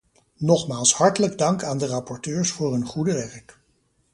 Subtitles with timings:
[0.39, 3.59] Nogmaals hartelijk dank aan de rapporteurs voor hun goede werk.